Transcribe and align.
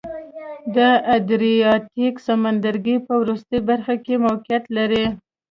د 0.75 0.77
ادریاتیک 1.17 2.15
سمندرګي 2.27 2.95
په 3.05 3.13
وروستۍ 3.21 3.59
برخه 3.69 3.95
کې 4.05 4.15
موقعیت 4.25 4.63
لري. 4.77 5.05